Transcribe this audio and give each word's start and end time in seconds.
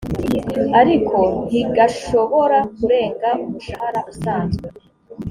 ariko 0.81 1.17
ntigashobora 1.47 2.57
kurenga 2.75 3.29
umushahara 3.43 3.99
usanzwe 4.11 4.65